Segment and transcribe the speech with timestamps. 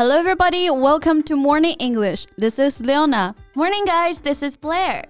[0.00, 0.70] Hello, everybody.
[0.70, 2.24] Welcome to Morning English.
[2.38, 3.34] This is Leona.
[3.54, 4.20] Morning, guys.
[4.20, 5.04] This is Blair.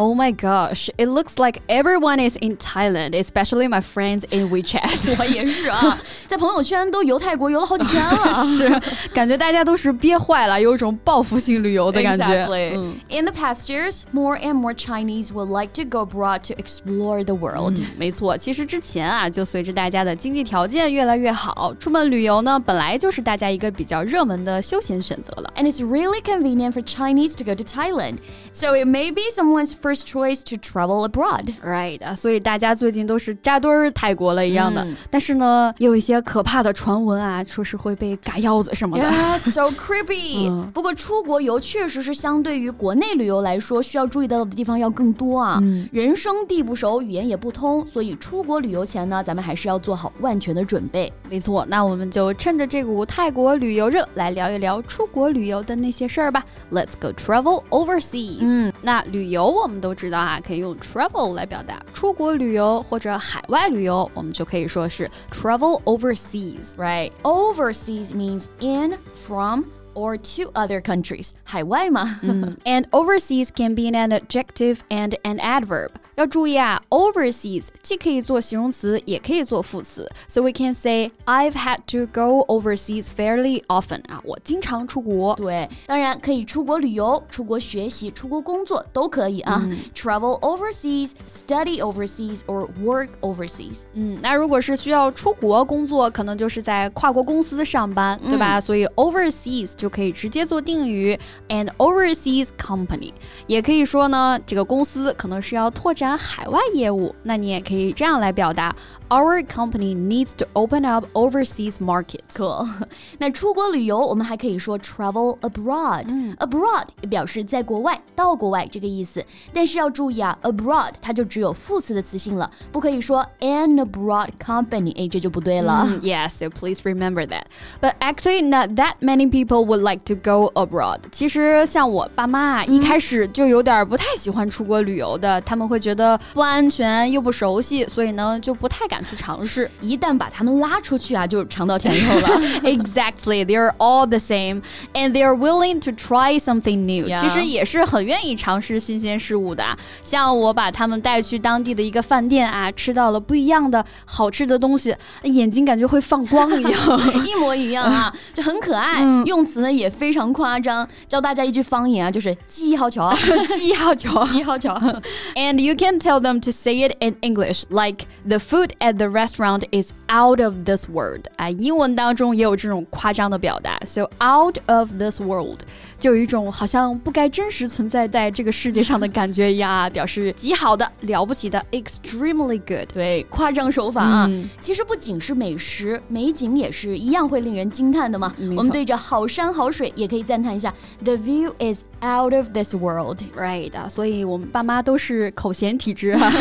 [0.00, 5.16] Oh my gosh, it looks like everyone is in Thailand, especially my friends in WeChat.
[5.18, 8.46] 我也是啊，在朋友圈都游泰国游了好几天了。
[8.46, 12.24] 是，感觉大家都是憋坏了，有一种报复性旅游的感觉。
[12.24, 12.94] Exactly.
[13.08, 17.24] In the past years, more and more Chinese would like to go abroad to explore
[17.24, 17.80] the world.
[17.96, 25.52] 没错，其实之前啊，就随着大家的经济条件越来越好，出门旅游呢，本来就是大家一个比较热门的休闲选择了。
[25.56, 28.18] And it's really convenient for Chinese to go to Thailand.
[28.52, 31.53] So it may be someone's first choice to travel abroad.
[31.61, 34.81] Right 啊，所以大家最近都是扎堆儿泰国了一样的。
[34.85, 39.03] 嗯、但是呢，也有一些可怕的传闻啊，说是会被嘎腰子什么的。
[39.03, 40.71] Yeah, so creepy 嗯。
[40.73, 45.59] 不过出国游确实是相对于国内旅游来说，需要注意到的地方要更多啊。
[45.61, 51.11] 嗯、人生地不熟，语言也不通，所以出国旅游前呢，咱们还是要做好万全的准备。
[51.29, 56.43] 没错，那我们就趁着这股泰国旅游热，来聊一聊出国旅游的那些事儿吧。
[56.71, 58.37] Let's go travel overseas。
[58.41, 61.80] 嗯，那旅游我们都知道啊，可以用 travel 来表达。
[61.94, 67.12] 出国旅游或者海外旅游，我们就可以说是 travel overseas。Right.
[67.22, 71.30] Overseas means in, from, or to other countries.
[71.44, 72.20] 海 外嘛。
[72.22, 75.90] 嗯 and overseas can be an adjective and an adverb.
[76.16, 80.10] 要注意啊，overseas 既可以做形容词，也可以做副词。
[80.26, 85.36] So we can say I've had to go overseas fairly often 啊，我经常出国。
[85.36, 89.64] 对，当然可以出国旅游、出国学习、出国工作都可以啊。
[89.94, 93.82] Travel overseas, study overseas, or work overseas。
[93.92, 98.60] 嗯，那如果是需要出国工作，可能就是在跨国公司上班，对吧？
[98.60, 101.16] 所以 overseas 就可以直接做定语，
[101.48, 103.12] an overseas company。
[103.46, 106.01] 也可以说呢，这个公司可能是要拓展。
[106.03, 108.75] 展海外业务，那你也可以这样来表达。
[109.08, 112.66] ：Our company needs to open up overseas markets。Cool。
[113.18, 116.04] 那出国旅游，我们还可以说 travel abroad。
[116.08, 119.24] 嗯，abroad 也表示在国外、到国外这个意思。
[119.52, 125.84] 但是要注意啊，abroad 它就只有副词的词性了，不可以说 an abroad company，哎，这就不对了。
[125.84, 127.46] Mm, yes, so please remember that.
[127.80, 131.00] But actually, not that many people would like to go abroad.
[131.10, 135.88] 其实像我爸妈啊，一开始就有点不太喜欢出国旅游的，他们会觉得。
[135.88, 139.70] 觉得不安全又不熟悉，所以呢就不太 敢去尝试。
[139.80, 142.40] 一旦把他们拉出去啊，就尝到甜头了。
[142.62, 144.62] exactly, they're all the same,
[144.94, 147.08] and they're willing to try something new.
[147.20, 149.64] 其实也是很愿意尝试新鲜事物的。
[150.02, 159.02] 像我把他们带去当地的一个饭店啊，吃到了不一样的好吃的东西，眼睛感觉会放光一样，一模一样啊，就很可爱。
[159.24, 160.86] 用词呢也非常夸张。
[161.06, 163.12] 教大家一句方言啊，就是记好巧，
[163.56, 164.74] 记 好巧，记好巧。
[165.34, 169.08] And you can tell them to say it in English, like the food at the
[169.08, 171.26] restaurant is out of this world.
[171.36, 175.60] 啊，英文当中也有这种夸张的表达，so out of this world
[175.98, 182.92] 就有一种好像不该真实存在在这个世界上的感觉一样啊，表示极好的、了不起的，extremely good。
[182.92, 188.34] 对，夸张手法啊，嗯、其实不仅是美食，美景也是一样会令人惊叹的嘛。
[188.56, 190.74] 我们对着好山好水也可以赞叹一下，
[191.04, 195.78] The view is out of this world。Right 啊，所以我们爸妈都是口嫌。
[195.78, 196.32] 体质啊，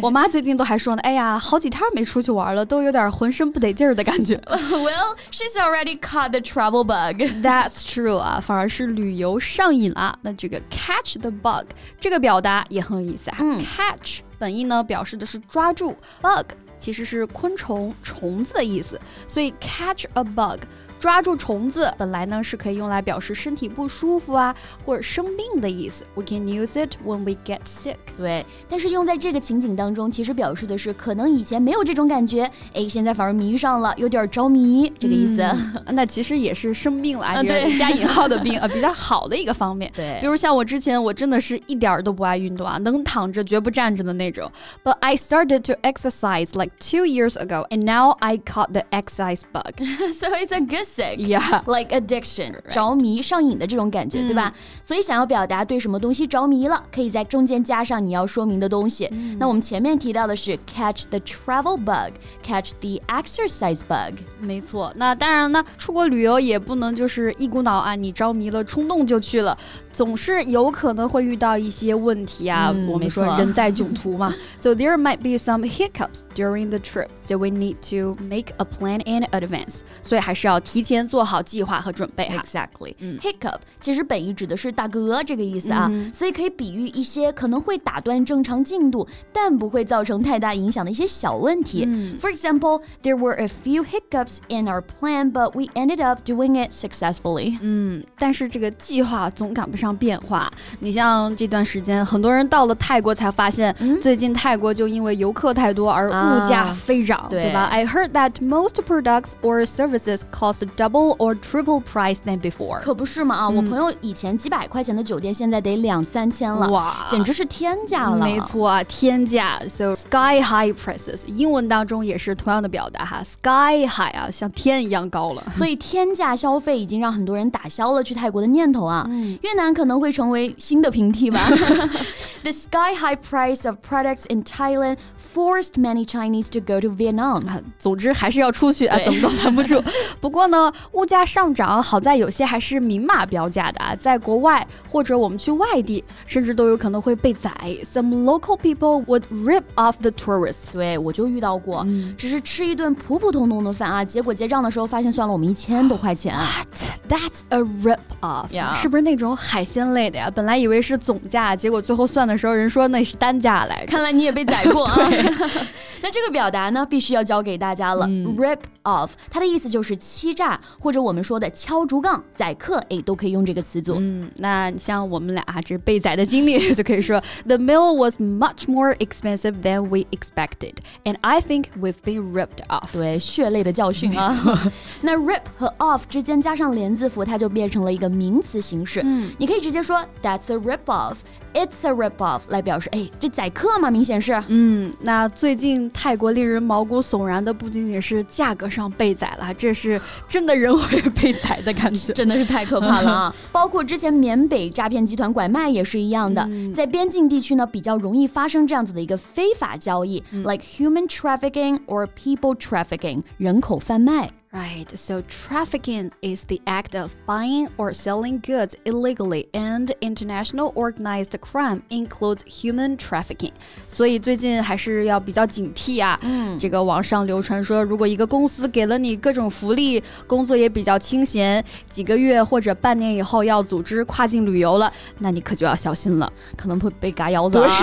[0.00, 4.34] 我妈最近都还说呢，哎呀，好几天没出去玩了，都有点浑身不得劲儿的感觉。
[4.46, 7.20] Well, she's already caught the travel bug.
[7.42, 10.17] That's true 啊，反而是旅 游上瘾了。
[10.21, 11.67] 那这个 catch the bug
[11.99, 13.37] 这个表达也很有意思啊。
[13.39, 20.61] 嗯，catch 本意呢表示的是抓住，bug 其实是昆虫、虫子的意思，所以 catch a bug。
[21.00, 26.04] 抓住虫子本来呢是可以用来表示身体不舒服啊或者生病的意思。
[26.14, 27.96] We can use it when we get sick。
[28.16, 35.42] 对，但是用在这个情景当中，其实表示的是可能以前没有这种感觉，哎，现在反而迷上了，有点着迷这个意思。
[35.42, 39.92] 嗯、那其实也是生病了啊，对，加引号的病啊，比较好的一个方面。
[39.94, 44.50] 对，比如像我之前，我真的是一点都不爱运动啊，能躺着绝不站着的那种。
[44.82, 49.74] But I started to exercise like two years ago, and now I caught the exercise bug.
[50.12, 54.54] so it's a good sick, yeah, like addiction，着迷、上瘾的这种感觉，对吧？
[54.84, 59.10] 所以想要表达对什么东西着迷了，可以在中间加上你要说明的东西。
[59.38, 64.18] 那我们前面提到的是 catch the travel bug，catch the exercise bug。
[64.40, 69.58] 没错，那当然呢，出国旅游也不能就是一股脑啊，你着迷了，冲动就去了，
[69.92, 72.72] 总是有可能会遇到一些问题啊。
[72.88, 79.24] 我们说人在囧途嘛，so there might be some hiccups during the trip，so we need to make a plan in
[79.32, 79.80] advance。
[80.00, 80.79] 所以还是要提。
[80.81, 82.41] 提前做好计划和准备哈。
[82.43, 82.95] Exactly.
[83.21, 91.85] Hiccup 其实本意指的是大嗝这个意思啊，所以可以比喻一些可能会打断正常进度，但不会造成太大影响的一些小问题。
[92.19, 96.71] For example, there were a few hiccups in our plan, but we ended up doing it
[96.71, 97.59] successfully.
[97.61, 100.51] 嗯，但是这个计划总赶不上变化。
[100.79, 112.81] 你像这段时间，很多人到了泰国才发现，最近泰国就因为游客太多而物价飞涨，对吧？I heard that most products or services cost double or triple price than before。
[112.81, 113.49] 可不是嘛啊！
[113.49, 118.25] 我朋友以前几百块钱的酒店，现在得两三千了，哇，简直是天价了。
[118.25, 119.59] 没错啊，天价。
[119.67, 125.43] So sky high prices，英文当中也是同样的表达哈，sky high 啊，像天一样高了。
[125.53, 129.07] 所以天价消费已经让很多人打消了去泰国的念头啊。
[129.41, 131.39] 越南可能会成为新的平替吧。
[132.43, 134.97] The sky high price of products in Thailand
[135.33, 137.41] forced many Chinese to go to Vietnam。
[137.77, 139.81] 总之还是要出去啊，怎么都拦不住。
[140.19, 147.51] 不过呢，物价上涨好在有些还是明码标价的啊，在国外或者我们去外地，甚至都有可能会被宰。
[147.83, 150.73] Some local people would rip off the tourists。
[150.73, 151.85] 对，我就遇到过，
[152.17, 156.35] 只是吃一顿普普通通的饭啊，结果结账的时候发现算了我们一千多块钱。
[156.35, 157.00] What?
[157.11, 158.47] That's a rip off。
[158.75, 160.31] 是不是那种海鲜类的呀？
[160.33, 163.91] 本来以为是总价，结果最后算的时候人说那是单价来着。
[163.91, 164.95] 看来你也被宰过啊。
[166.03, 168.07] 那这个表达呢，必须要教给大家了。
[168.07, 173.97] Rip off，它的意思就是欺诈，或者我们说的敲竹杠、宰客，哎，都可以用这个词组。
[173.99, 182.65] 嗯，那像我们俩这被宰的经历，就可以说 The meal was much more expensive than we expected, and I think we've been ripped
[182.69, 182.93] off。
[182.93, 184.71] 对，血泪的教训啊。
[185.01, 189.01] 那 rip 和 off 之间加上连字符，它就变成了一个名词形式。
[189.03, 191.17] 嗯，你可以直接说 That's a rip off。
[191.53, 194.41] It's a rip off 来表示，哎，这宰客嘛，明显是。
[194.47, 199.99] 嗯，那最近泰国令人毛骨悚然的不仅仅是价格上被宰了，这是
[200.29, 203.35] 真的人会被宰的感觉，真的是太可怕了啊！
[203.51, 214.29] 包括之前缅北诈骗集团拐卖也是一样的，在边境地区呢比较容易发生这样子的一个非法交易，like human trafficking or people trafficking，人口贩卖。
[214.52, 221.82] Right, so trafficking is the act of buying or selling goods illegally, and international organized crime
[221.90, 223.52] includes human trafficking.
[223.86, 226.18] 所以最近还是要比较警惕啊。
[226.22, 237.82] 嗯，这个网上流传说，如果一个公司给了你各种福利，工作也比较清闲，几个月或者半年以后要组织跨境旅游了，那你可就要小心了，可能会被嘎腰子啊。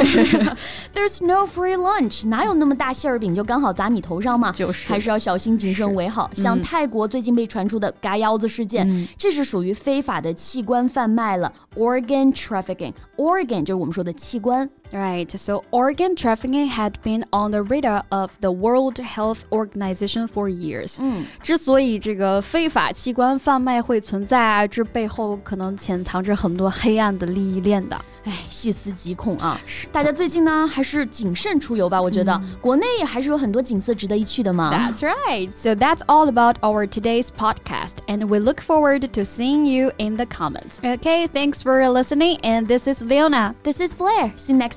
[0.95, 4.51] There's no free lunch，哪有那么大馅儿饼就刚好砸你头上嘛？
[4.54, 6.31] 就是，还是要小心谨慎为好。
[6.33, 12.93] 像 泰国最近被传出的嘎腰子事件，这是属于非法的器官贩卖了，organ trafficking。
[13.16, 14.69] organ 就是我们说的器官。
[14.92, 20.98] Right, so organ trafficking had been on the radar of the World Health Organization for years.
[21.00, 28.00] 嗯，之所以这个非法器官贩卖会存在啊，这背后可能潜藏着很多黑暗的利益链的。
[28.25, 29.60] 哎，细思极恐啊！
[29.92, 32.00] 大家最近呢，还是谨慎出游吧。
[32.00, 34.71] 我觉得国内还是有很多景色值得一去的嘛。
[34.71, 35.50] That's right.
[35.56, 40.15] So that's all about our today's podcast, and we look forward to seeing you in
[40.15, 40.80] the comments.
[40.83, 43.56] Okay, thanks for listening, and this is Leona.
[43.63, 44.31] This is Blair.
[44.38, 44.76] See you next